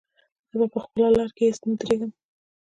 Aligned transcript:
زه 0.49 0.55
به 0.59 0.67
په 0.73 0.79
خپله 0.85 1.07
لاره 1.15 1.31
کې 1.35 1.43
هېڅکله 1.49 1.69
نه 1.71 1.75
درېږم. 1.81 2.11